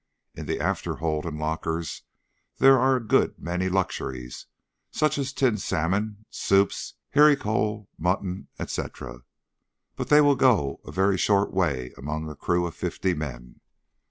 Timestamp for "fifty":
12.73-13.13